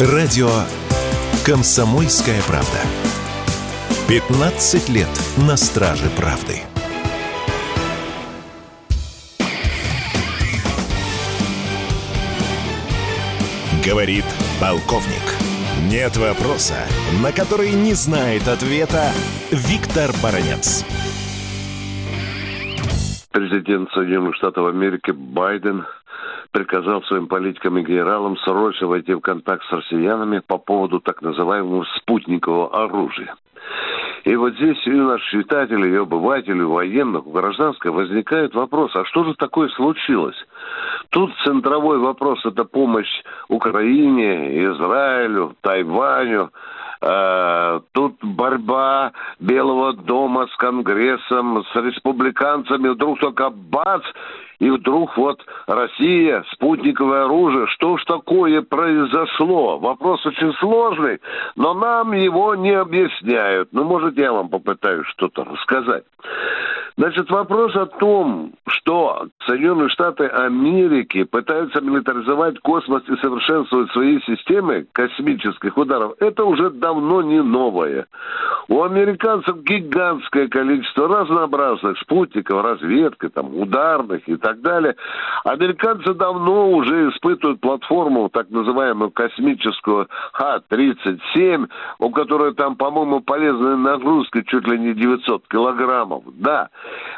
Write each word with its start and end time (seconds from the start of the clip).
Радио 0.00 0.48
«Комсомольская 1.46 2.42
правда». 2.48 2.80
15 4.08 4.88
лет 4.88 5.08
на 5.46 5.56
страже 5.56 6.10
правды. 6.16 6.62
Говорит 13.86 14.24
полковник. 14.60 15.22
Нет 15.88 16.16
вопроса, 16.16 16.74
на 17.22 17.30
который 17.30 17.70
не 17.70 17.92
знает 17.92 18.48
ответа 18.48 19.12
Виктор 19.52 20.10
Баранец. 20.20 20.84
Президент 23.30 23.92
Соединенных 23.92 24.34
Штатов 24.34 24.66
Америки 24.66 25.12
Байден 25.12 25.86
приказал 26.54 27.02
своим 27.02 27.26
политикам 27.26 27.76
и 27.78 27.82
генералам 27.82 28.36
срочно 28.38 28.86
войти 28.86 29.12
в 29.12 29.20
контакт 29.20 29.64
с 29.66 29.72
россиянами 29.72 30.38
по 30.38 30.56
поводу 30.56 31.00
так 31.00 31.20
называемого 31.20 31.84
спутникового 31.96 32.84
оружия. 32.84 33.34
И 34.22 34.36
вот 34.36 34.54
здесь 34.54 34.86
у 34.86 34.90
наших 34.90 35.28
читателей, 35.30 35.92
и 35.92 35.96
обывателей, 35.96 36.60
и 36.60 36.64
военных, 36.64 37.26
у 37.26 37.32
гражданской 37.32 37.90
возникает 37.90 38.54
вопрос, 38.54 38.94
а 38.94 39.04
что 39.04 39.24
же 39.24 39.34
такое 39.34 39.68
случилось? 39.70 40.36
Тут 41.10 41.32
центровой 41.44 41.98
вопрос– 41.98 42.38
это 42.46 42.64
помощь 42.64 43.22
Украине, 43.48 44.64
Израилю, 44.64 45.56
Тайваню, 45.60 46.50
э, 47.02 47.80
тут 47.92 48.14
борьба 48.22 49.12
Белого 49.40 49.92
дома 49.92 50.46
с 50.46 50.56
Конгрессом, 50.56 51.64
с 51.64 51.76
республиканцами, 51.76 52.90
вдруг 52.90 53.18
только 53.18 53.50
бац, 53.50 54.04
и 54.58 54.70
вдруг 54.70 55.16
вот 55.16 55.40
Россия, 55.66 56.44
спутниковое 56.52 57.24
оружие, 57.24 57.66
что 57.68 57.96
ж 57.96 58.04
такое 58.04 58.62
произошло? 58.62 59.78
Вопрос 59.78 60.24
очень 60.26 60.52
сложный, 60.54 61.20
но 61.56 61.74
нам 61.74 62.12
его 62.12 62.54
не 62.54 62.72
объясняют. 62.72 63.68
Ну, 63.72 63.84
может, 63.84 64.16
я 64.16 64.32
вам 64.32 64.48
попытаюсь 64.48 65.06
что-то 65.08 65.44
рассказать. 65.44 66.04
Значит, 66.96 67.28
вопрос 67.28 67.74
о 67.74 67.86
том, 67.86 68.52
что 68.68 69.26
Соединенные 69.46 69.88
Штаты 69.88 70.26
Америки 70.26 71.24
пытаются 71.24 71.80
милитаризовать 71.80 72.60
космос 72.60 73.02
и 73.08 73.16
совершенствовать 73.16 73.90
свои 73.90 74.20
системы 74.20 74.86
космических 74.92 75.76
ударов, 75.76 76.12
это 76.20 76.44
уже 76.44 76.70
давно 76.70 77.22
не 77.22 77.42
новое. 77.42 78.06
У 78.68 78.82
американцев 78.84 79.56
гигантское 79.64 80.46
количество 80.46 81.08
разнообразных 81.08 81.98
спутников, 81.98 82.62
разведки, 82.62 83.28
там, 83.28 83.56
ударных 83.56 84.28
и 84.28 84.36
так 84.36 84.60
далее. 84.60 84.94
Американцы 85.44 86.14
давно 86.14 86.70
уже 86.70 87.10
испытывают 87.10 87.60
платформу, 87.60 88.28
так 88.28 88.50
называемую 88.50 89.10
космическую 89.10 90.08
Х-37, 90.32 91.68
у 91.98 92.10
которой 92.10 92.54
там, 92.54 92.76
по-моему, 92.76 93.20
полезная 93.20 93.76
нагрузка 93.76 94.44
чуть 94.44 94.66
ли 94.68 94.78
не 94.78 94.94
900 94.94 95.48
килограммов. 95.48 96.22
Да, 96.34 96.68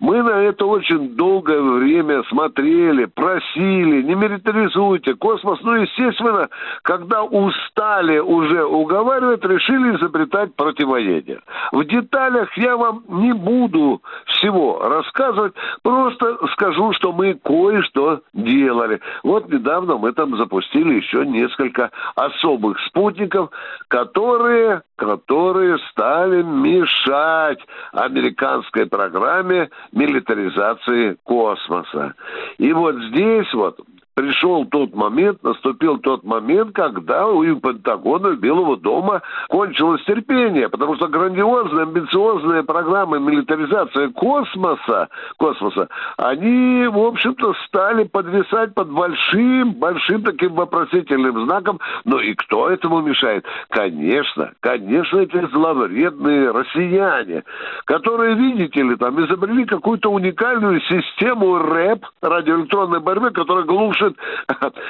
мы 0.00 0.22
на 0.22 0.42
это 0.44 0.64
очень 0.64 1.16
долгое 1.16 1.60
время 1.60 2.22
смотрели, 2.24 3.06
просили, 3.06 4.02
не 4.02 4.14
милитаризуйте 4.14 5.14
космос. 5.14 5.58
Ну, 5.62 5.74
естественно, 5.74 6.48
когда 6.82 7.24
устали 7.24 8.18
уже 8.18 8.64
уговаривать, 8.64 9.44
решили 9.44 9.96
изобретать 9.96 10.54
противоедие. 10.54 11.40
В 11.72 11.84
деталях 11.84 12.56
я 12.56 12.76
вам 12.76 13.04
не 13.08 13.32
буду 13.32 14.02
всего 14.26 14.80
рассказывать, 14.80 15.54
просто 15.82 16.38
скажу, 16.52 16.92
что 16.92 17.12
мы 17.12 17.34
кое-что 17.34 18.20
делали. 18.32 19.00
Вот 19.22 19.50
недавно 19.52 19.96
мы 19.96 20.12
там 20.12 20.36
запустили 20.36 20.94
еще 20.94 21.26
несколько 21.26 21.90
особых 22.14 22.78
спутников, 22.86 23.50
которые, 23.88 24.82
которые 24.96 25.78
стали 25.90 26.42
мешать 26.42 27.60
американской 27.92 28.86
программе 28.86 29.70
милитаризации 29.92 31.16
космоса. 31.24 32.14
И 32.58 32.72
вот 32.72 32.96
здесь 32.96 33.52
вот 33.54 33.78
пришел 34.18 34.64
тот 34.64 34.96
момент, 34.96 35.44
наступил 35.44 35.98
тот 35.98 36.24
момент, 36.24 36.74
когда 36.74 37.28
у 37.28 37.44
Пентагона, 37.54 38.30
у 38.30 38.34
Белого 38.34 38.76
дома 38.76 39.22
кончилось 39.48 40.02
терпение, 40.06 40.68
потому 40.68 40.96
что 40.96 41.06
грандиозные, 41.06 41.84
амбициозные 41.84 42.64
программы 42.64 43.20
милитаризации 43.20 44.08
космоса, 44.08 45.08
космоса, 45.36 45.86
они, 46.16 46.88
в 46.88 46.98
общем-то, 46.98 47.54
стали 47.68 48.04
подвисать 48.04 48.74
под 48.74 48.90
большим, 48.90 49.74
большим 49.74 50.24
таким 50.24 50.54
вопросительным 50.54 51.44
знаком. 51.44 51.78
Ну 52.04 52.18
и 52.18 52.34
кто 52.34 52.68
этому 52.70 53.00
мешает? 53.00 53.44
Конечно, 53.68 54.50
конечно, 54.58 55.18
эти 55.18 55.46
зловредные 55.52 56.50
россияне, 56.50 57.44
которые, 57.84 58.34
видите 58.34 58.82
ли, 58.82 58.96
там 58.96 59.24
изобрели 59.24 59.64
какую-то 59.64 60.10
уникальную 60.10 60.80
систему 60.80 61.58
РЭП, 61.58 62.04
радиоэлектронной 62.20 62.98
борьбы, 62.98 63.30
которая 63.30 63.64
глушит 63.64 64.07
слышит 64.08 64.18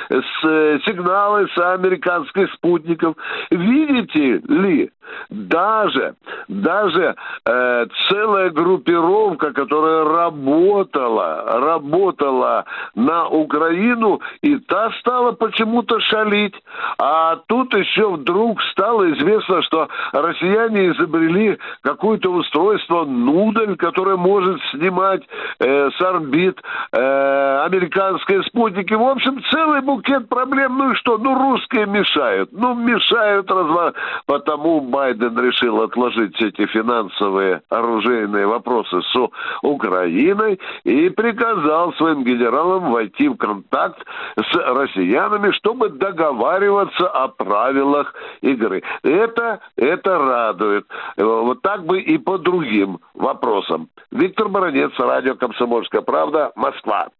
с 0.08 0.44
э, 0.44 0.78
сигналы 0.86 1.48
с 1.54 1.58
американских 1.58 2.52
спутников. 2.54 3.16
Видите 3.50 4.40
ли, 4.48 4.90
даже, 5.30 6.14
даже 6.48 7.14
э, 7.44 7.86
целая 8.08 8.50
группировка, 8.50 9.52
которая 9.52 10.04
работала, 10.04 11.60
работала 11.60 12.64
на 12.94 13.28
Украину, 13.28 14.20
и 14.42 14.56
та 14.56 14.90
стала 15.00 15.32
почему-то 15.32 16.00
шалить. 16.00 16.54
А 16.98 17.36
тут 17.46 17.74
еще 17.74 18.10
вдруг 18.10 18.62
стало 18.72 19.10
известно, 19.12 19.62
что 19.62 19.88
россияне 20.12 20.90
изобрели 20.90 21.58
какое-то 21.82 22.30
устройство 22.30 23.04
Нудель, 23.04 23.76
которое 23.76 24.16
может 24.16 24.60
снимать 24.72 25.22
э, 25.60 25.90
с 25.90 26.00
орбит 26.00 26.60
э, 26.92 27.57
американские 27.68 28.42
спутники. 28.44 28.94
В 28.94 29.02
общем, 29.02 29.42
целый 29.50 29.80
букет 29.82 30.28
проблем. 30.28 30.78
Ну 30.78 30.92
и 30.92 30.94
что? 30.96 31.18
Ну, 31.18 31.34
русские 31.38 31.86
мешают. 31.86 32.50
Ну, 32.52 32.74
мешают, 32.74 33.50
разва... 33.50 33.92
потому 34.26 34.80
Байден 34.80 35.38
решил 35.38 35.82
отложить 35.82 36.34
все 36.36 36.48
эти 36.48 36.66
финансовые 36.66 37.62
оружейные 37.68 38.46
вопросы 38.46 39.00
с 39.02 39.28
Украиной 39.62 40.58
и 40.84 41.10
приказал 41.10 41.92
своим 41.94 42.24
генералам 42.24 42.90
войти 42.90 43.28
в 43.28 43.36
контакт 43.36 44.02
с 44.36 44.54
россиянами, 44.54 45.50
чтобы 45.52 45.90
договариваться 45.90 47.06
о 47.08 47.28
правилах 47.28 48.14
игры. 48.40 48.82
Это, 49.02 49.60
это 49.76 50.18
радует. 50.18 50.86
Вот 51.16 51.62
так 51.62 51.84
бы 51.84 52.00
и 52.00 52.18
по 52.18 52.38
другим 52.38 52.98
вопросам. 53.14 53.88
Виктор 54.10 54.48
Баранец, 54.48 54.92
радио 54.98 55.34
«Комсомольская 55.34 56.00
правда», 56.00 56.50
Москва. 56.56 57.08